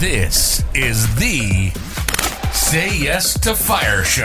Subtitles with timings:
[0.00, 1.70] This is the
[2.54, 4.24] Say Yes to Fire Show.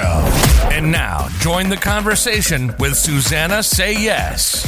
[0.71, 4.63] And now, join the conversation with Susanna Say Yes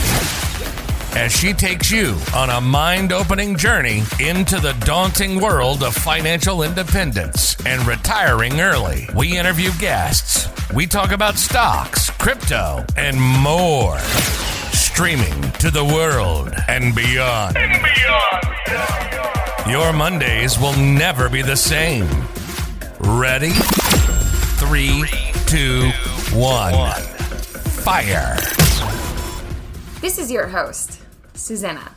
[1.15, 6.61] as she takes you on a mind opening journey into the daunting world of financial
[6.61, 9.07] independence and retiring early.
[9.15, 13.97] We interview guests, we talk about stocks, crypto, and more.
[14.73, 17.55] Streaming to the world and beyond.
[17.55, 19.36] And beyond.
[19.69, 22.07] Your Mondays will never be the same.
[23.01, 23.51] Ready?
[24.61, 25.03] Three,
[25.45, 25.89] two,
[26.33, 27.01] one.
[27.83, 28.37] Fire.
[29.99, 31.01] This is your host,
[31.33, 31.91] Susanna,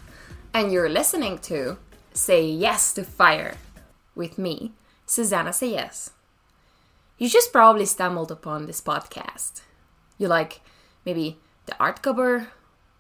[0.53, 1.79] and you're listening to
[2.13, 3.57] Say Yes to Fire
[4.17, 4.73] with me,
[5.07, 6.11] Susanna Selles.
[7.19, 9.61] You just probably stumbled upon this podcast.
[10.19, 10.61] You like
[11.07, 12.49] maybe the art cover,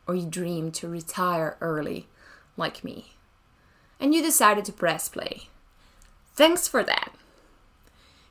[0.07, 2.07] or you dream to retire early,
[2.57, 3.15] like me.
[4.01, 5.49] And you decided to press play.
[6.35, 7.13] Thanks for that.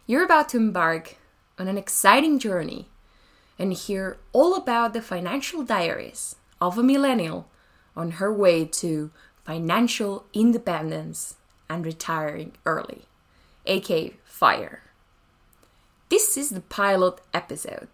[0.08, 1.18] You're about to embark
[1.60, 2.88] on an exciting journey
[3.60, 7.48] and hear all about the financial diaries of a millennial
[7.96, 9.12] on her way to
[9.46, 11.36] financial independence
[11.70, 13.04] and retiring early,
[13.66, 14.82] aka FIRE.
[16.10, 17.90] This is the pilot episode.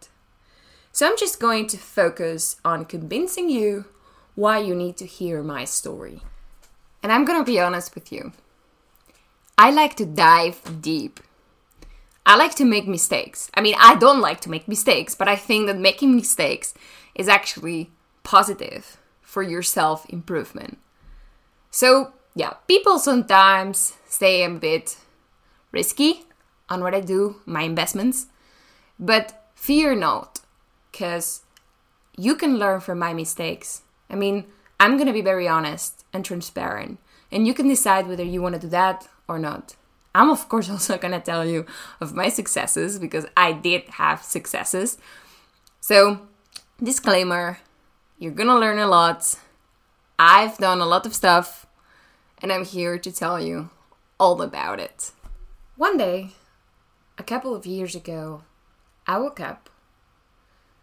[0.93, 3.85] So I'm just going to focus on convincing you
[4.35, 6.21] why you need to hear my story.
[7.05, 8.31] And I'm gonna be honest with you.
[9.59, 11.19] I like to dive deep.
[12.25, 13.47] I like to make mistakes.
[13.53, 16.73] I mean, I don't like to make mistakes, but I think that making mistakes
[17.13, 17.91] is actually
[18.23, 20.79] positive for your self improvement.
[21.69, 24.97] So, yeah, people sometimes say I'm a bit
[25.71, 26.25] risky
[26.69, 28.25] on what I do, my investments,
[28.99, 30.39] but fear not,
[30.91, 31.43] because
[32.17, 33.83] you can learn from my mistakes.
[34.09, 34.45] I mean,
[34.79, 36.99] I'm gonna be very honest and transparent,
[37.31, 39.75] and you can decide whether you wanna do that or not.
[40.13, 41.65] I'm, of course, also gonna tell you
[41.99, 44.97] of my successes because I did have successes.
[45.81, 46.21] So,
[46.81, 47.59] disclaimer
[48.17, 49.35] you're gonna learn a lot.
[50.17, 51.65] I've done a lot of stuff,
[52.41, 53.69] and I'm here to tell you
[54.17, 55.11] all about it.
[55.75, 56.31] One day,
[57.17, 58.43] a couple of years ago,
[59.05, 59.69] I woke up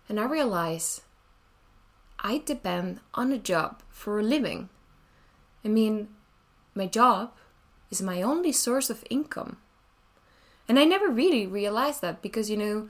[0.08, 1.00] and I realized
[2.22, 4.68] I depend on a job for a living.
[5.64, 6.08] I mean,
[6.74, 7.32] my job
[7.90, 9.58] is my only source of income.
[10.68, 12.88] And I never really realized that because, you know,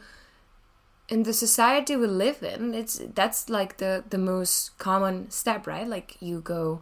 [1.08, 5.86] in the society we live in it's that's like the the most common step right
[5.86, 6.80] like you go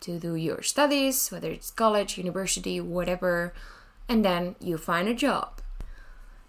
[0.00, 3.52] to do your studies whether it's college university whatever
[4.08, 5.60] and then you find a job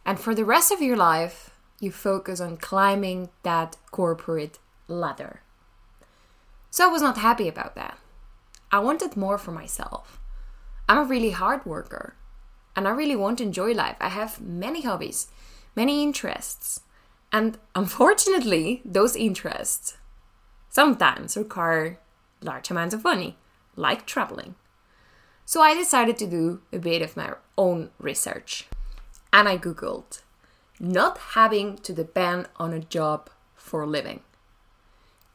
[0.03, 4.57] and for the rest of your life you focus on climbing that corporate
[4.91, 5.41] ladder
[6.69, 7.97] so i was not happy about that
[8.71, 10.19] i wanted more for myself
[10.87, 12.15] i'm a really hard worker
[12.75, 15.27] and i really want to enjoy life i have many hobbies
[15.75, 16.81] many interests
[17.31, 19.97] and unfortunately, those interests
[20.69, 21.99] sometimes require
[22.41, 23.37] large amounts of money,
[23.75, 24.55] like traveling.
[25.45, 28.67] So I decided to do a bit of my own research.
[29.31, 30.21] And I Googled
[30.79, 34.21] not having to depend on a job for a living.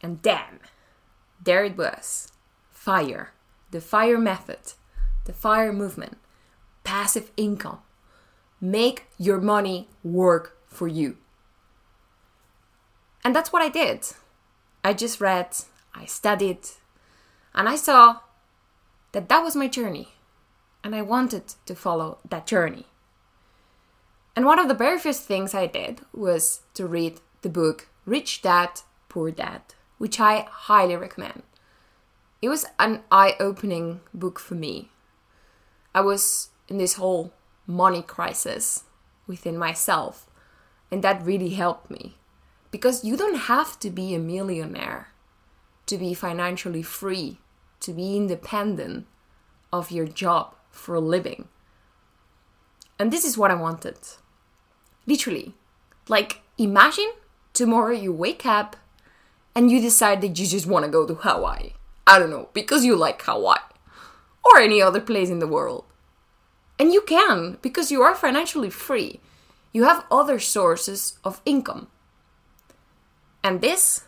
[0.06, 0.61] And damn,
[1.43, 2.31] there it was
[2.71, 3.33] FIRE,
[3.72, 4.75] the FIRE method,
[5.25, 6.17] the FIRE movement,
[6.84, 7.81] passive income.
[8.61, 11.16] Make your money work for you.
[13.25, 14.06] And that's what I did.
[14.84, 15.49] I just read,
[15.93, 16.61] I studied,
[17.53, 18.21] and I saw
[19.11, 20.11] that that was my journey.
[20.84, 22.87] And I wanted to follow that journey.
[24.37, 28.43] And one of the very first things I did was to read the book Rich
[28.43, 29.62] Dad, Poor Dad,
[29.99, 31.43] which I highly recommend.
[32.43, 34.91] It was an eye opening book for me.
[35.95, 37.33] I was in this whole
[37.67, 38.84] money crisis
[39.27, 40.29] within myself,
[40.91, 42.17] and that really helped me
[42.71, 45.09] because you don't have to be a millionaire
[45.87, 47.39] to be financially free,
[47.81, 49.07] to be independent
[49.73, 51.49] of your job for a living.
[52.99, 53.97] And this is what I wanted.
[55.07, 55.54] Literally.
[56.09, 57.13] Like, imagine
[57.53, 58.77] tomorrow you wake up
[59.56, 61.72] and you decide that you just want to go to Hawaii.
[62.06, 63.58] I don't know, because you like Hawaii
[64.44, 65.84] or any other place in the world.
[66.78, 69.18] And you can, because you are financially free.
[69.72, 71.88] You have other sources of income.
[73.42, 74.04] And this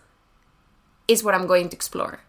[1.08, 2.20] is what I'm going to explore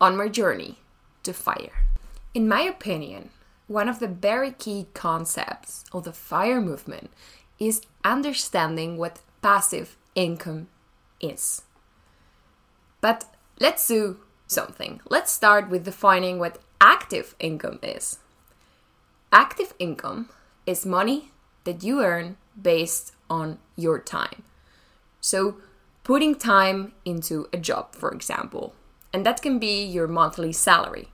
[0.00, 0.78] on my journey
[1.24, 1.84] to fire.
[2.32, 3.30] In my opinion,
[3.66, 7.10] one of the very key concepts of the fire movement
[7.58, 10.68] is understanding what passive income
[11.20, 11.62] is.
[13.00, 13.24] But
[13.60, 15.00] let's do something.
[15.08, 18.18] Let's start with defining what active income is.
[19.32, 20.28] active income
[20.66, 21.30] is money
[21.64, 24.42] that you earn based on your time.
[25.20, 25.58] So,
[26.04, 28.74] putting time into a job, for example,
[29.12, 31.08] and that can be your monthly salary.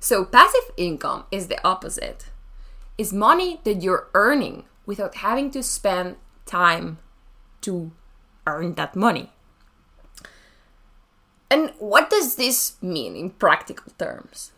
[0.00, 2.26] So, passive income is the opposite.
[2.98, 6.16] Is money that you're earning without having to spend
[6.46, 6.98] time
[7.62, 7.90] to
[8.46, 9.33] earn that money.
[11.50, 14.52] And what does this mean in practical terms?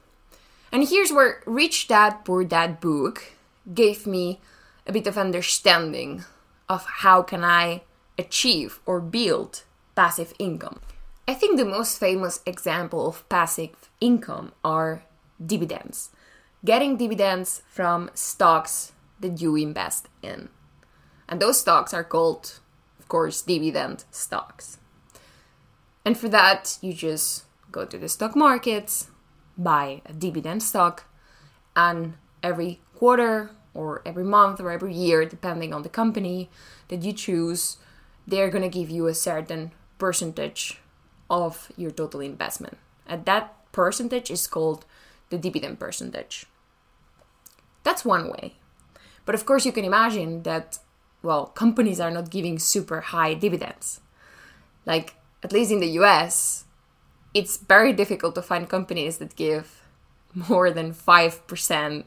[0.72, 3.32] And here's where Rich Dad Poor Dad book
[3.72, 4.40] gave me
[4.86, 6.24] a bit of understanding
[6.68, 7.82] of how can I
[8.18, 9.62] achieve or build
[9.94, 10.80] passive income.
[11.28, 15.02] I think the most famous example of passive income are
[15.44, 16.10] dividends.
[16.64, 20.48] Getting dividends from stocks that you invest in.
[21.28, 22.60] And those stocks are called,
[23.00, 24.78] of course, dividend stocks.
[26.06, 29.08] And for that, you just go to the stock markets,
[29.58, 31.04] buy a dividend stock,
[31.74, 32.14] and
[32.44, 36.48] every quarter or every month or every year, depending on the company
[36.88, 37.78] that you choose,
[38.24, 40.80] they're going to give you a certain percentage
[41.28, 42.78] of your total investment.
[43.08, 44.84] And that percentage is called
[45.30, 46.46] the dividend percentage.
[47.82, 48.54] That's one way.
[49.24, 50.78] But of course, you can imagine that,
[51.22, 54.00] well, companies are not giving super high dividends.
[54.86, 56.64] Like, at least in the US,
[57.34, 59.82] it's very difficult to find companies that give
[60.34, 62.04] more than 5%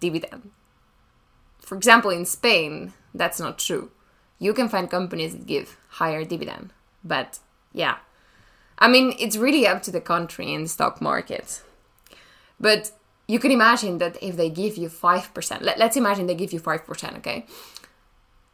[0.00, 0.50] dividend.
[1.60, 3.90] For example, in Spain, that's not true.
[4.38, 6.72] You can find companies that give higher dividend.
[7.02, 7.38] But
[7.72, 7.96] yeah,
[8.78, 11.62] I mean, it's really up to the country and the stock market.
[12.60, 12.92] But
[13.26, 16.60] you can imagine that if they give you 5%, let, let's imagine they give you
[16.60, 17.46] 5%, okay?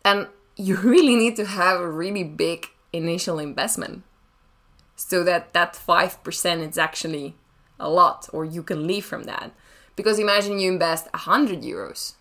[0.04, 4.02] And you really need to have a really big initial investment
[4.96, 7.34] so that that 5% is actually
[7.78, 9.52] a lot or you can leave from that.
[9.96, 12.14] Because imagine you invest 100 euros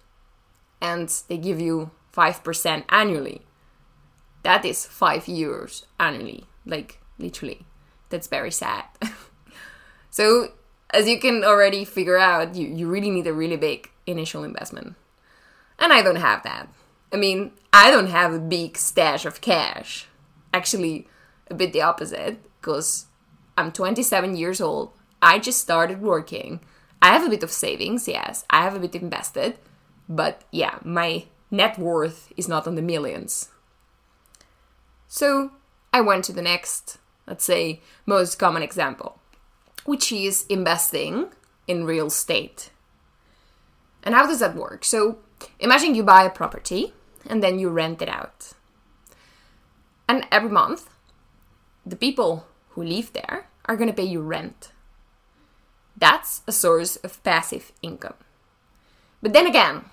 [0.82, 3.42] and they give you 5% annually.
[4.44, 7.66] That is 5 euros annually, like literally.
[8.10, 8.86] That's very sad.
[10.10, 10.50] so
[10.92, 14.96] as you can already figure out, you, you really need a really big initial investment.
[15.78, 16.68] And I don't have that.
[17.14, 20.08] I mean, I don't have a big stash of cash.
[20.54, 21.08] Actually,
[21.50, 23.06] a bit the opposite, because
[23.58, 24.92] I'm 27 years old.
[25.22, 26.60] I just started working.
[27.02, 28.46] I have a bit of savings, yes.
[28.50, 29.58] I have a bit invested.
[30.08, 33.50] But yeah, my net worth is not on the millions.
[35.08, 35.52] So
[35.94, 36.98] I went to the next,
[37.28, 39.20] let's say, most common example
[39.90, 41.28] which is investing
[41.68, 42.70] in real estate.
[44.04, 44.86] And how does that work?
[44.86, 45.18] So
[45.60, 46.94] imagine you buy a property
[47.26, 48.54] and then you rent it out.
[50.10, 50.90] And every month,
[51.86, 54.72] the people who live there are going to pay you rent.
[55.96, 58.16] That's a source of passive income.
[59.22, 59.86] But then again,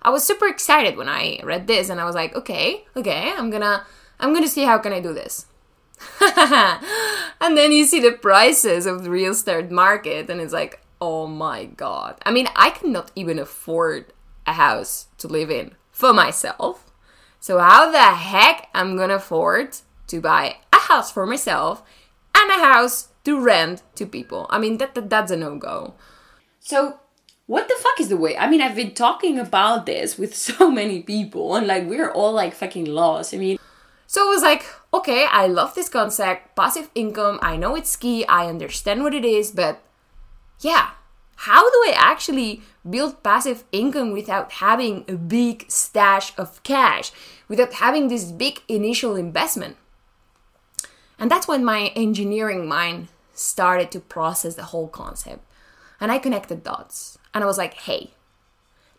[0.00, 3.50] I was super excited when I read this and I was like, okay, okay, I'm
[3.50, 3.84] going to
[4.18, 5.46] I'm going to see how can I do this.
[7.40, 11.26] and then you see the prices of the real estate market, and it's like, oh
[11.26, 12.16] my god.
[12.24, 14.12] I mean, I cannot even afford
[14.46, 16.91] a house to live in for myself.
[17.42, 21.82] So, how the heck I'm gonna afford to buy a house for myself
[22.36, 24.46] and a house to rent to people?
[24.48, 25.94] I mean, that, that that's a no go.
[26.60, 27.00] So,
[27.46, 28.38] what the fuck is the way?
[28.38, 32.32] I mean, I've been talking about this with so many people, and like, we're all
[32.32, 33.34] like fucking lost.
[33.34, 33.58] I mean,
[34.06, 37.40] so it was like, okay, I love this concept, passive income.
[37.42, 38.24] I know it's key.
[38.26, 39.82] I understand what it is, but
[40.60, 40.90] yeah,
[41.42, 47.10] how do I actually build passive income without having a big stash of cash,
[47.48, 49.76] without having this big initial investment?
[51.18, 55.44] And that's when my engineering mind started to process the whole concept.
[56.00, 57.18] And I connected dots.
[57.34, 58.12] And I was like, hey,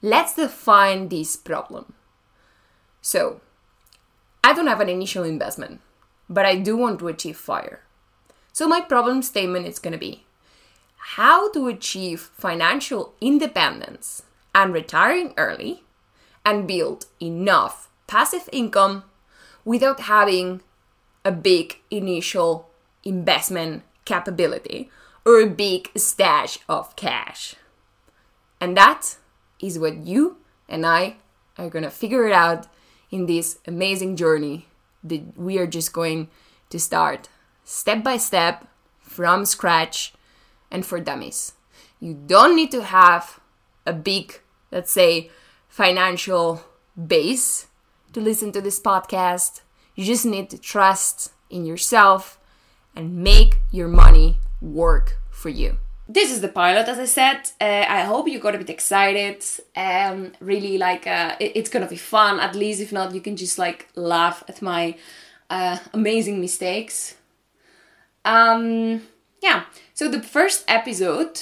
[0.02, 1.94] let's define this problem.
[3.02, 3.40] So,
[4.44, 5.80] I don't have an initial investment,
[6.30, 7.84] but I do want to achieve fire.
[8.52, 10.26] So my problem statement is going to be
[11.06, 14.24] how to achieve financial independence
[14.56, 15.84] and retiring early
[16.46, 19.04] and build enough passive income
[19.66, 20.62] without having
[21.26, 22.70] a big initial
[23.04, 24.90] investment capability
[25.26, 27.56] or a big stash of cash.
[28.62, 29.18] And that
[29.60, 30.38] is what you
[30.70, 31.18] and I
[31.58, 32.68] are to figure it out
[33.12, 34.68] in this amazing journey
[35.04, 36.30] that we are just going
[36.70, 37.28] to start
[37.66, 38.68] step by step
[39.02, 40.14] from scratch
[40.74, 41.54] and for dummies.
[42.02, 43.40] You don't need to have
[43.86, 45.30] a big, let's say,
[45.70, 46.66] financial
[46.98, 47.68] base
[48.12, 49.62] to listen to this podcast.
[49.96, 52.40] You just need to trust in yourself
[52.96, 55.78] and make your money work for you.
[56.08, 57.40] this is the pilot, as I said.
[57.62, 59.44] Uh, I hope you got a bit excited.
[59.76, 62.40] Um, really, like uh, it, it's gonna be fun.
[62.40, 64.96] At least, if not, you can just like laugh at my
[65.50, 67.16] uh, amazing mistakes.
[68.26, 69.02] Um,
[69.44, 69.66] yeah.
[69.94, 71.42] So the first episode,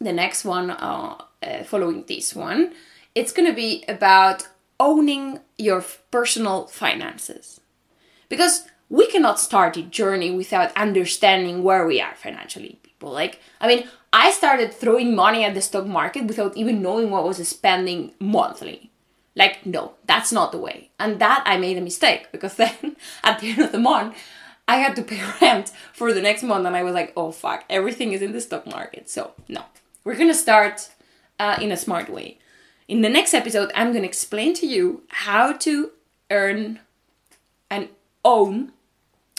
[0.00, 2.74] the next one uh, uh, following this one,
[3.14, 4.48] it's gonna be about
[4.80, 7.60] owning your personal finances,
[8.28, 13.12] because we cannot start a journey without understanding where we are financially people.
[13.12, 17.24] Like, I mean, I started throwing money at the stock market without even knowing what
[17.24, 18.90] was spending monthly.
[19.34, 20.90] Like, no, that's not the way.
[20.98, 24.16] And that I made a mistake because then at the end of the month,
[24.72, 27.64] I had to pay rent for the next month, and I was like, oh fuck,
[27.68, 29.10] everything is in the stock market.
[29.10, 29.62] So, no,
[30.04, 30.88] we're gonna start
[31.38, 32.38] uh, in a smart way.
[32.88, 35.90] In the next episode, I'm gonna explain to you how to
[36.30, 36.80] earn
[37.70, 37.88] and
[38.24, 38.72] own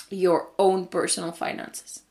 [0.10, 2.04] your own personal finances.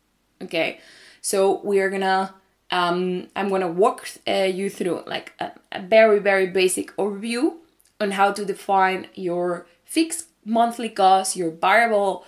[0.43, 0.81] Okay,
[1.21, 2.35] so we're gonna,
[2.73, 7.55] um, I'm gonna walk uh, you through like a, a very, very basic overview
[8.01, 12.25] on how to define your fixed monthly cost, your variable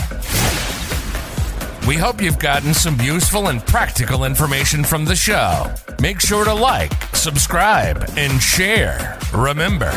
[1.87, 5.73] We hope you've gotten some useful and practical information from the show.
[6.01, 9.19] Make sure to like, subscribe, and share.
[9.33, 9.91] Remember,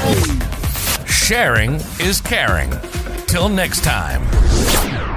[1.05, 2.71] sharing is caring.
[3.27, 5.12] Till next time.